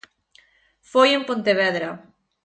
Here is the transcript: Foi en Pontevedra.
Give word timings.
Foi 0.91 1.09
en 1.17 1.21
Pontevedra. 1.29 1.89